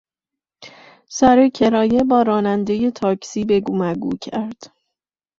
[1.09, 4.63] سر کرایه با رانندهی تاکسی بگومگو کرد.